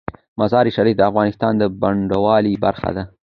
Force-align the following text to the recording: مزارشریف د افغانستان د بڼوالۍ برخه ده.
مزارشریف 0.39 0.95
د 0.97 1.01
افغانستان 1.09 1.53
د 1.57 1.63
بڼوالۍ 1.81 2.53
برخه 2.65 2.89
ده. 2.97 3.03